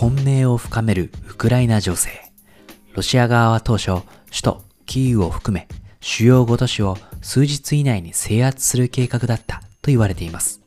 [0.00, 2.08] 混迷を深めるウクライナ情勢。
[2.94, 5.68] ロシア側は当初、首都キーウを含め
[6.00, 10.62] 主要5都市を数日以内に制圧する計画だったと言われています。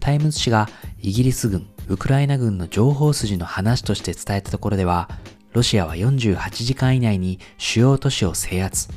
[0.00, 0.68] タイムズ紙が
[0.98, 5.10] イギリス軍、ウクライナ軍の情報筋の話として伝えたところでは、
[5.52, 8.88] ロシアは48時間以内に主要都市を制圧、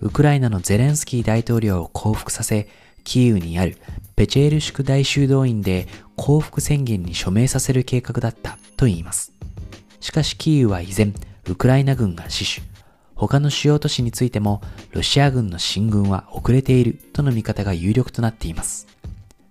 [0.00, 2.68] ウクライナのゼレンスキー大統領を降伏させ、
[3.04, 3.78] キーウにある
[4.16, 9.32] ペチェールシク大修道院で降伏宣言に署名させる計画だったと言います。
[10.00, 11.14] しかしキーウは依然、
[11.48, 12.68] ウクライナ軍が死守、
[13.14, 18.86] 他の主要都市についてもロシア軍の進軍は遅れているとの見方が有力となっています。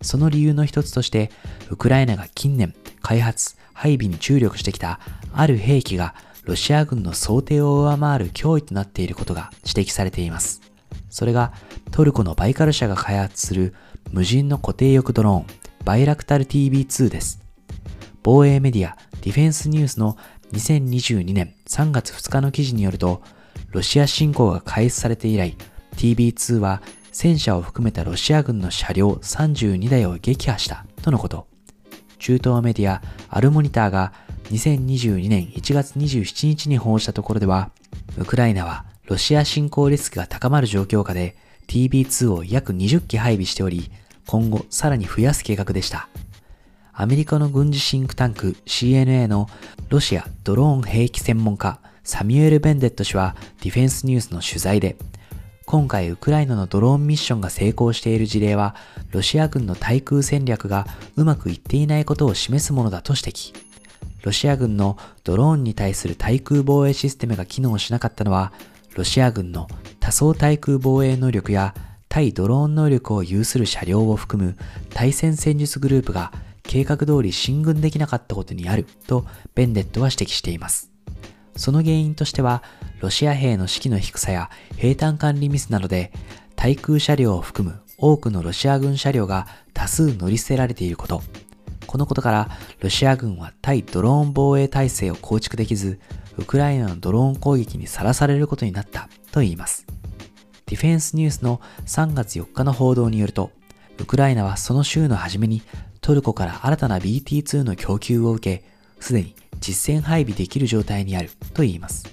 [0.02, 1.32] その理由の一つとして、
[1.70, 4.99] ウクライナが近年開発、配備に注力してきた
[5.34, 10.71] ある兵器がロシア軍の想定を上回る脅威となっていることが指摘されています。
[11.12, 11.54] それが
[11.92, 13.76] トルコのバイカル社が開発する
[14.12, 17.40] 無人の固定翼ドローンバイラクタル TB2 です。
[18.24, 20.18] 防衛メディアディフェンスニュースの
[20.54, 23.22] 2022年3月2日の記事によると、
[23.70, 25.55] ロシア侵攻が開始されて以来、
[25.98, 31.48] TB2 は戦車を含めたロシア軍の車両32台を撃破したとのこと。
[32.20, 34.13] 中東メディアアルモニターが
[34.52, 37.72] 2022年1月27日に報じたところでは、
[38.18, 41.35] ウクライナはロシア侵攻リスクが高まる状況下で
[41.67, 43.91] TB2 を約20機配備しており、
[44.26, 46.07] 今後さらに増やす計画でした。
[46.93, 49.49] アメリカの軍事シンクタンク CNA の
[49.89, 54.95] ロシアドローン兵器専門家サミュエル・ベンデット氏はディフェンスニュースの取材で、
[55.65, 58.77] 今回ウクライナのドローンミッションが成功している事例は、
[59.09, 63.54] ロシア軍の対空戦略がうまくいっていないことを示すものだと指摘。
[64.23, 68.53] ロシア軍のドローンに対する対空防衛システムが機能しなかったのは、
[68.96, 69.68] ロシア軍の
[70.00, 71.74] 多層対空防衛能力や
[72.09, 74.58] 対ドローン能力を有する車両を含む
[74.90, 76.34] 対戦戦術グループが
[76.64, 79.25] 計画通り進軍できなかったことにあると
[79.56, 80.92] ベンデットは指摘しています。
[81.56, 82.63] その原因としては、
[83.01, 86.12] ロシア兵の士気の低さや兵站管理ミスなどで
[86.56, 91.22] 対空車両を含む多くのロシア軍車両が多数乗り捨てられていること、
[91.91, 96.00] このことから、ロシア軍は対ドローン防衛体制を構築できず、
[96.38, 99.85] ウクライナのドローン攻撃にさらされることになったと言います。
[100.68, 103.51] ディフェンスニュースの3月4日の報道によると、
[103.97, 105.63] ウクライナはその週の初めに
[106.00, 108.63] トルコから新たな BT2 の供給を受け、
[109.01, 112.06] すでに実戦配備できる状態にあると言います。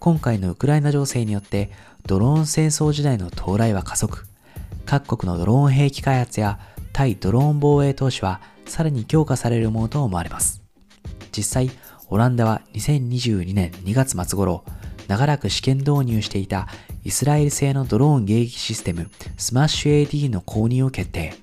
[0.00, 1.70] 今回のウクライナ情勢によって
[2.06, 4.26] ドローン戦争時代の到来は加速。
[4.84, 6.58] 各国のドローン兵器開発や
[6.92, 10.62] 対ドローン防衛投資はさらに強化されるものと思われます。
[11.36, 11.70] 実際、
[12.08, 14.64] オランダは2022年2月末頃、
[15.08, 16.68] 長らく試験導入していた
[17.04, 21.34] イスラエル製のドローン迎撃システムスマッシュ AD の購入を決定。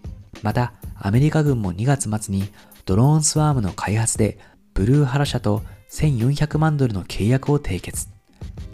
[0.44, 2.50] また、アメリカ軍も2月末に
[2.86, 4.40] ドローンスワームの開発で
[4.74, 8.10] ブルーハラ社と1400万ドルの契約を締結。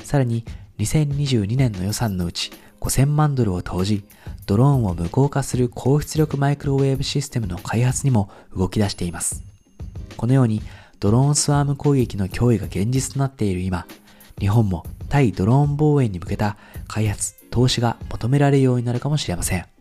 [0.04, 0.46] さらに
[0.80, 2.52] 2022年の予算のうち
[2.84, 4.04] 5000万ドルを投じ、
[4.46, 9.42] ドローンを無効化する高出力マイクロウェーブシステムの開発にも動き出しています。
[10.18, 10.62] このように
[11.00, 13.88] ドローンスワーム攻撃の脅威が現実となっている今、
[14.38, 16.58] 日本も対ドローン防衛に向けた
[16.90, 19.73] 開発、投資が求められるようになるかもしれません。